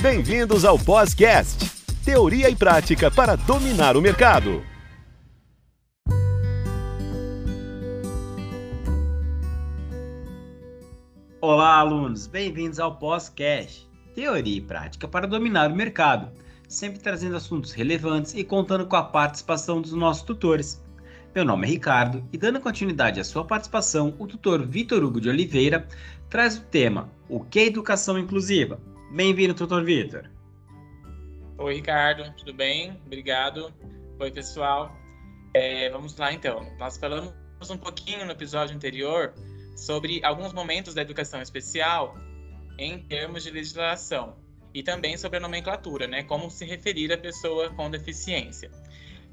[0.00, 1.70] Bem-vindos ao Podcast,
[2.04, 4.62] teoria e prática para dominar o mercado.
[11.40, 16.28] Olá, alunos, bem-vindos ao Podcast, teoria e prática para dominar o mercado,
[16.68, 20.82] sempre trazendo assuntos relevantes e contando com a participação dos nossos tutores.
[21.32, 25.28] Meu nome é Ricardo e, dando continuidade à sua participação, o tutor Vitor Hugo de
[25.28, 25.86] Oliveira
[26.28, 28.78] traz o tema O que é educação inclusiva?
[29.14, 30.28] Bem-vindo, tutor Vitor.
[31.56, 33.00] Oi, Ricardo, tudo bem?
[33.06, 33.72] Obrigado.
[34.18, 34.92] Oi, pessoal.
[35.54, 36.66] É, vamos lá, então.
[36.80, 37.32] Nós falamos
[37.70, 39.32] um pouquinho no episódio anterior
[39.76, 42.16] sobre alguns momentos da educação especial
[42.76, 44.34] em termos de legislação
[44.74, 46.24] e também sobre a nomenclatura, né?
[46.24, 48.68] Como se referir à pessoa com deficiência.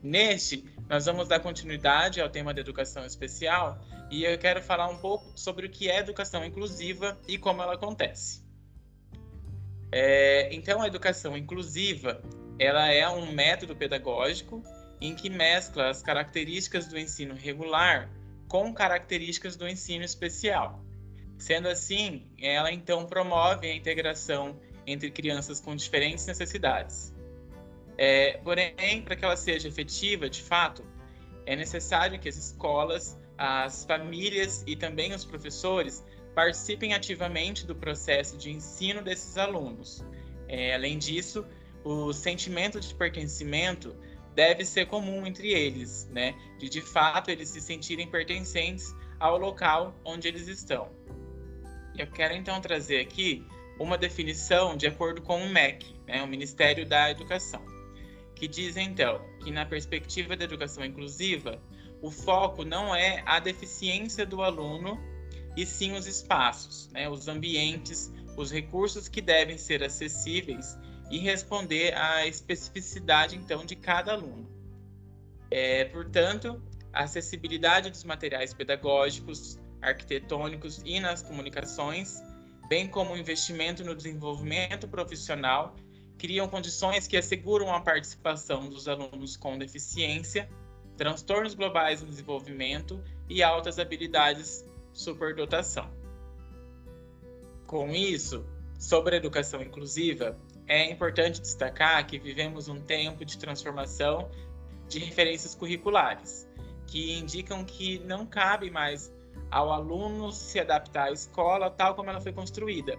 [0.04, 5.00] Neste, nós vamos dar continuidade ao tema da educação especial e eu quero falar um
[5.00, 8.51] pouco sobre o que é educação inclusiva e como ela acontece.
[9.92, 12.22] É, então, a educação inclusiva
[12.58, 14.64] ela é um método pedagógico
[15.02, 18.10] em que mescla as características do ensino regular
[18.48, 20.86] com características do ensino especial.
[21.40, 27.12] Sendo assim, ela então promove a integração entre crianças com diferentes necessidades.
[27.98, 30.86] É, porém, para que ela seja efetiva, de fato,
[31.46, 36.04] é necessário que as escolas, as famílias e também os professores
[36.36, 40.04] participem ativamente do processo de ensino desses alunos.
[40.48, 41.46] É, além disso,
[41.84, 43.96] o sentimento de pertencimento
[44.34, 46.36] deve ser comum entre eles, né?
[46.58, 50.90] De de fato eles se sentirem pertencentes ao local onde eles estão.
[51.98, 53.46] Eu quero então trazer aqui
[53.80, 57.62] uma definição de acordo com o MEC, né, o Ministério da Educação
[58.42, 61.62] que diz então que na perspectiva da educação inclusiva,
[62.02, 65.00] o foco não é a deficiência do aluno
[65.56, 70.78] e sim os espaços, né, os ambientes, os recursos que devem ser acessíveis
[71.10, 74.50] e responder à especificidade então de cada aluno.
[75.50, 76.62] É, portanto,
[76.94, 82.22] a acessibilidade dos materiais pedagógicos, arquitetônicos e nas comunicações,
[82.70, 85.76] bem como o investimento no desenvolvimento profissional
[86.18, 90.48] criam condições que asseguram a participação dos alunos com deficiência,
[90.96, 95.90] transtornos globais no desenvolvimento e altas habilidades superdotação.
[97.68, 98.46] Com isso,
[98.78, 100.38] sobre a educação inclusiva,
[100.68, 104.30] é importante destacar que vivemos um tempo de transformação
[104.88, 106.48] de referências curriculares,
[106.88, 109.14] que indicam que não cabe mais
[109.50, 112.98] ao aluno se adaptar à escola tal como ela foi construída,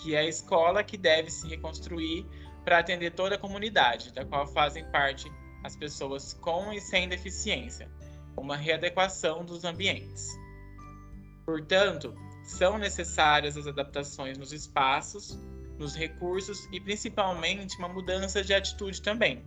[0.00, 2.26] que é a escola que deve se reconstruir
[2.64, 5.30] para atender toda a comunidade, da qual fazem parte
[5.62, 7.90] as pessoas com e sem deficiência,
[8.36, 10.28] uma readequação dos ambientes.
[11.44, 15.38] Portanto, são necessárias as adaptações nos espaços,
[15.78, 19.44] nos recursos e principalmente uma mudança de atitude também,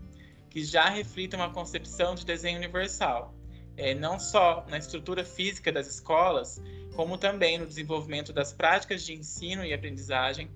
[0.49, 3.33] que já reflita uma concepção de desenho universal,
[3.75, 6.61] é, não só na estrutura física das escolas,
[6.95, 10.51] como também no desenvolvimento das práticas de ensino e aprendizagem,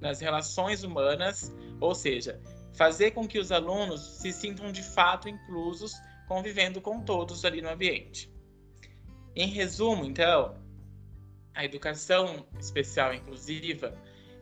[0.00, 2.40] nas relações humanas, ou seja,
[2.72, 5.92] fazer com que os alunos se sintam de fato inclusos,
[6.26, 8.32] convivendo com todos ali no ambiente.
[9.36, 10.56] Em resumo, então,
[11.54, 13.94] a educação especial inclusiva,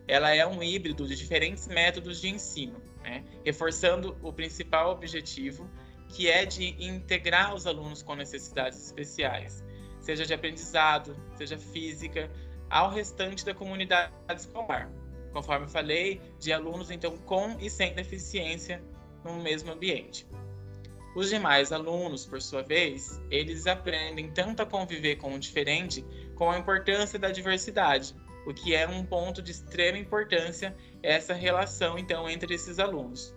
[0.07, 3.23] ela é um híbrido de diferentes métodos de ensino, né?
[3.45, 5.69] reforçando o principal objetivo,
[6.09, 9.63] que é de integrar os alunos com necessidades especiais,
[9.99, 12.29] seja de aprendizado, seja física,
[12.69, 14.91] ao restante da comunidade escolar
[15.31, 18.83] conforme falei, de alunos então com e sem deficiência
[19.23, 20.27] no mesmo ambiente.
[21.15, 26.05] Os demais alunos, por sua vez, eles aprendem tanto a conviver com o diferente,
[26.41, 28.15] como a importância da diversidade,
[28.47, 33.31] o que é um ponto de extrema importância essa relação então entre esses alunos.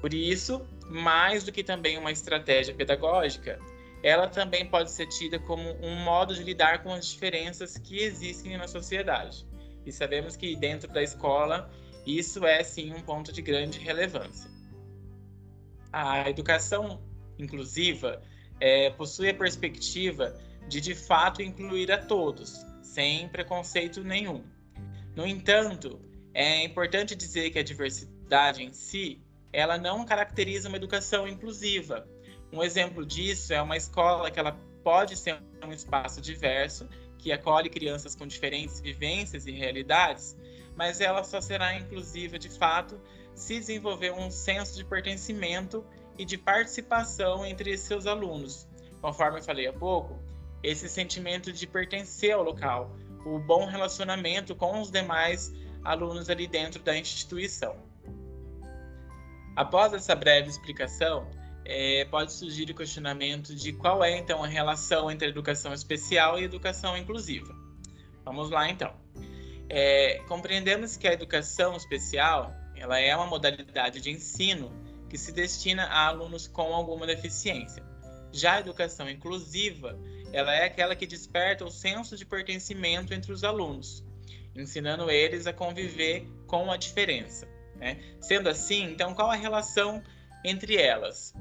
[0.00, 3.56] Por isso, mais do que também uma estratégia pedagógica,
[4.02, 8.56] ela também pode ser tida como um modo de lidar com as diferenças que existem
[8.56, 9.46] na sociedade
[9.86, 11.70] e sabemos que dentro da escola
[12.04, 14.50] isso é sim um ponto de grande relevância.
[15.92, 17.00] A educação
[17.38, 18.20] inclusiva
[18.58, 20.36] é, possui a perspectiva
[20.68, 24.44] de de fato incluir a todos, sem preconceito nenhum.
[25.14, 26.00] No entanto,
[26.34, 29.20] é importante dizer que a diversidade em si,
[29.52, 32.08] ela não caracteriza uma educação inclusiva.
[32.52, 36.88] Um exemplo disso é uma escola que ela pode ser um espaço diverso,
[37.18, 40.36] que acolhe crianças com diferentes vivências e realidades,
[40.74, 43.00] mas ela só será inclusiva de fato
[43.34, 45.84] se desenvolver um senso de pertencimento
[46.18, 48.66] e de participação entre seus alunos.
[49.00, 50.18] Conforme eu falei há pouco,
[50.62, 55.52] esse sentimento de pertencer ao local, o bom relacionamento com os demais
[55.84, 57.76] alunos ali dentro da instituição.
[59.56, 61.28] Após essa breve explicação,
[61.64, 66.44] é, pode surgir o questionamento de qual é então a relação entre educação especial e
[66.44, 67.54] educação inclusiva.
[68.24, 68.92] Vamos lá então.
[69.68, 74.72] É, compreendemos que a educação especial ela é uma modalidade de ensino
[75.08, 77.82] que se destina a alunos com alguma deficiência.
[78.32, 79.98] Já a educação inclusiva
[80.32, 84.04] ela é aquela que desperta o senso de pertencimento entre os alunos,
[84.56, 87.46] ensinando eles a conviver com a diferença.
[87.76, 87.98] Né?
[88.20, 90.02] Sendo assim, então qual a relação
[90.44, 91.34] entre elas?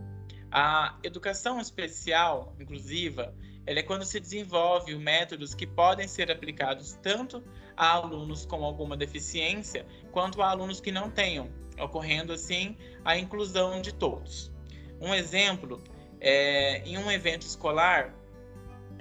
[0.52, 3.34] A educação especial, inclusiva,
[3.66, 7.44] ela é quando se desenvolve métodos que podem ser aplicados tanto
[7.78, 11.50] a alunos com alguma deficiência quanto a alunos que não tenham,
[11.80, 14.52] ocorrendo assim a inclusão de todos.
[15.00, 15.82] Um exemplo
[16.20, 18.14] é em um evento escolar,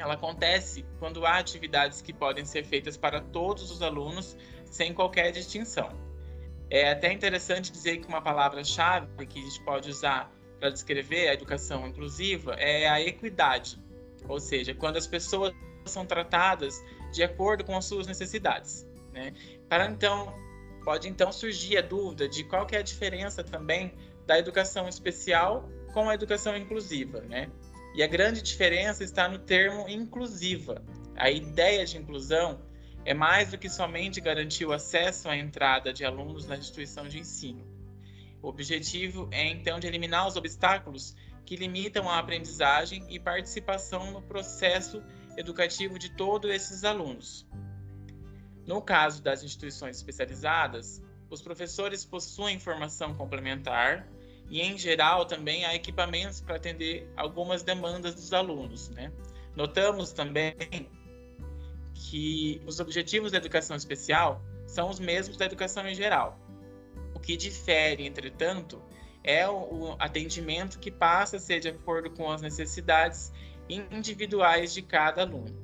[0.00, 5.30] ela acontece quando há atividades que podem ser feitas para todos os alunos sem qualquer
[5.30, 5.90] distinção.
[6.70, 11.34] É até interessante dizer que uma palavra-chave que a gente pode usar para descrever a
[11.34, 13.78] educação inclusiva é a equidade,
[14.28, 15.52] ou seja, quando as pessoas
[15.84, 16.82] são tratadas
[17.12, 18.86] de acordo com as suas necessidades.
[19.12, 19.34] Né?
[19.68, 20.32] Para então,
[20.84, 23.92] pode então surgir a dúvida de qual que é a diferença também
[24.26, 27.50] da educação especial com a educação inclusiva, né?
[27.94, 30.84] E a grande diferença está no termo inclusiva.
[31.16, 32.62] A ideia de inclusão
[33.04, 37.18] é mais do que somente garantir o acesso à entrada de alunos na instituição de
[37.18, 37.66] ensino.
[38.42, 41.14] O objetivo é então de eliminar os obstáculos
[41.44, 45.02] que limitam a aprendizagem e participação no processo
[45.36, 47.46] educativo de todos esses alunos.
[48.66, 54.06] No caso das instituições especializadas, os professores possuem formação complementar
[54.50, 58.90] e, em geral, também há equipamentos para atender algumas demandas dos alunos.
[58.90, 59.12] Né?
[59.54, 60.56] Notamos também
[61.94, 66.38] que os objetivos da educação especial são os mesmos da educação em geral,
[67.14, 68.82] o que difere, entretanto,
[69.22, 73.32] é o atendimento que passa a ser de acordo com as necessidades
[73.68, 75.54] individuais de cada aluno.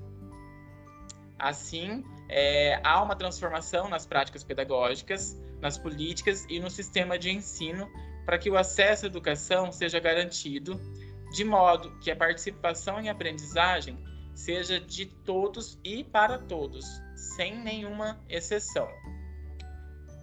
[1.39, 7.91] Assim, é, há uma transformação nas práticas pedagógicas, nas políticas e no sistema de ensino
[8.27, 10.79] para que o acesso à educação seja garantido,
[11.33, 13.97] de modo que a participação em aprendizagem
[14.35, 16.85] seja de todos e para todos,
[17.15, 18.89] sem nenhuma exceção.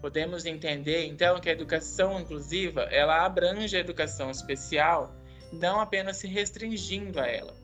[0.01, 5.15] Podemos entender então que a educação inclusiva, ela abrange a educação especial,
[5.51, 7.55] não apenas se restringindo a ela.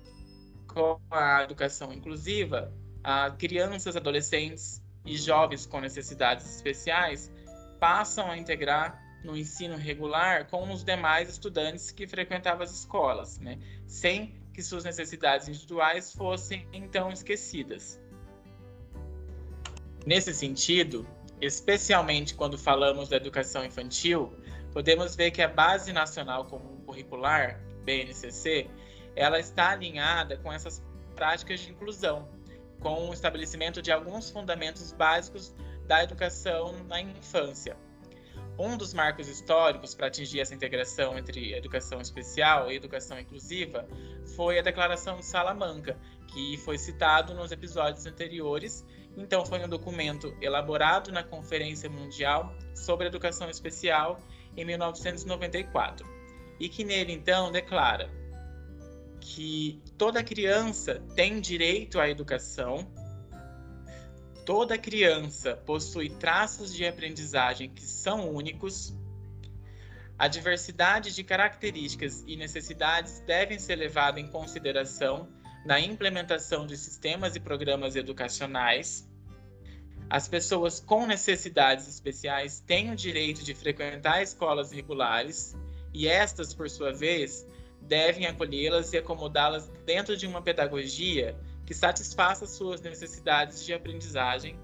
[0.66, 7.30] Com a educação inclusiva, a crianças, adolescentes e jovens com necessidades especiais
[7.80, 13.60] passam a integrar no ensino regular com os demais estudantes que frequentavam as escolas, né?
[13.86, 18.00] sem que suas necessidades individuais fossem então esquecidas.
[20.06, 21.08] Nesse sentido,
[21.42, 24.34] especialmente quando falamos da educação infantil,
[24.72, 28.70] podemos ver que a Base Nacional Comum Curricular, BNCC,
[29.16, 30.84] ela está alinhada com essas
[31.16, 32.28] práticas de inclusão,
[32.80, 35.54] com o estabelecimento de alguns fundamentos básicos
[35.86, 37.76] da educação na infância.
[38.60, 43.88] Um dos marcos históricos para atingir essa integração entre educação especial e educação inclusiva
[44.36, 45.98] foi a Declaração de Salamanca,
[46.28, 48.86] que foi citado nos episódios anteriores.
[49.16, 54.20] Então, foi um documento elaborado na Conferência Mundial sobre Educação Especial
[54.58, 56.06] em 1994
[56.60, 58.12] e que nele, então, declara
[59.22, 62.86] que toda criança tem direito à educação,
[64.50, 68.92] toda criança possui traços de aprendizagem que são únicos,
[70.18, 75.30] a diversidade de características e necessidades devem ser levadas em consideração
[75.64, 79.08] na implementação de sistemas e programas educacionais.
[80.10, 85.56] As pessoas com necessidades especiais têm o direito de frequentar escolas regulares
[85.94, 87.46] e estas, por sua vez,
[87.82, 91.38] devem acolhê-las e acomodá-las dentro de uma pedagogia
[91.70, 94.60] que satisfaça suas necessidades de aprendizagem.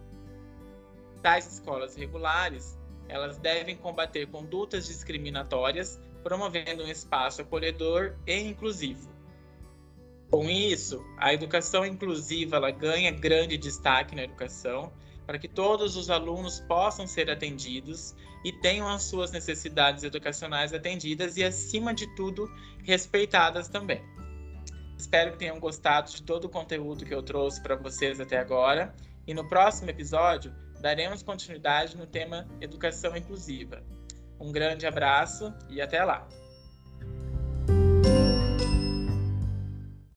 [1.21, 9.07] Tais escolas regulares, elas devem combater condutas discriminatórias, promovendo um espaço acolhedor e inclusivo.
[10.31, 14.91] Com isso, a educação inclusiva ela ganha grande destaque na educação
[15.27, 21.37] para que todos os alunos possam ser atendidos e tenham as suas necessidades educacionais atendidas
[21.37, 22.51] e, acima de tudo,
[22.83, 24.01] respeitadas também.
[25.05, 28.91] Espero que tenham gostado de todo o conteúdo que eu trouxe para vocês até agora
[29.27, 33.83] e no próximo episódio daremos continuidade no tema educação inclusiva.
[34.39, 36.27] Um grande abraço e até lá!